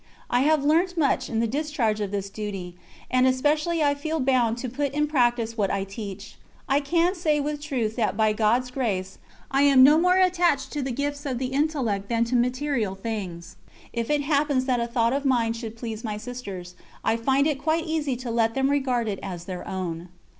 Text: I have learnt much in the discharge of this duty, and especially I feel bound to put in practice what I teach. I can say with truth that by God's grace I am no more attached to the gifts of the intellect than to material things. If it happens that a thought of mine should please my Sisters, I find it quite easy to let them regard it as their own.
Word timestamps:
I 0.31 0.41
have 0.41 0.63
learnt 0.65 0.97
much 0.97 1.29
in 1.29 1.41
the 1.41 1.47
discharge 1.47 2.01
of 2.01 2.09
this 2.09 2.27
duty, 2.31 2.75
and 3.11 3.27
especially 3.27 3.83
I 3.83 3.93
feel 3.93 4.19
bound 4.19 4.57
to 4.57 4.67
put 4.67 4.95
in 4.95 5.05
practice 5.05 5.55
what 5.55 5.69
I 5.69 5.83
teach. 5.83 6.37
I 6.67 6.79
can 6.79 7.13
say 7.13 7.39
with 7.39 7.61
truth 7.61 7.97
that 7.97 8.17
by 8.17 8.33
God's 8.33 8.71
grace 8.71 9.19
I 9.51 9.61
am 9.61 9.83
no 9.83 9.99
more 9.99 10.17
attached 10.17 10.71
to 10.71 10.81
the 10.81 10.89
gifts 10.89 11.23
of 11.27 11.37
the 11.37 11.53
intellect 11.53 12.09
than 12.09 12.23
to 12.25 12.35
material 12.35 12.95
things. 12.95 13.57
If 13.93 14.09
it 14.09 14.21
happens 14.23 14.65
that 14.65 14.79
a 14.79 14.87
thought 14.87 15.13
of 15.13 15.23
mine 15.23 15.53
should 15.53 15.75
please 15.77 16.03
my 16.03 16.17
Sisters, 16.17 16.73
I 17.05 17.15
find 17.15 17.45
it 17.45 17.61
quite 17.61 17.85
easy 17.85 18.15
to 18.15 18.31
let 18.31 18.55
them 18.55 18.71
regard 18.71 19.07
it 19.07 19.19
as 19.21 19.45
their 19.45 19.67
own. 19.67 20.09